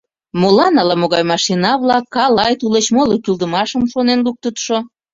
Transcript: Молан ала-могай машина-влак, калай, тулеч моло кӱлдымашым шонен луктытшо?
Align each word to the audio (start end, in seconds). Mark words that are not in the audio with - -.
Молан 0.39 0.75
ала-могай 0.81 1.23
машина-влак, 1.33 2.05
калай, 2.15 2.53
тулеч 2.59 2.87
моло 2.95 3.15
кӱлдымашым 3.23 3.83
шонен 3.91 4.19
луктытшо? 4.25 4.77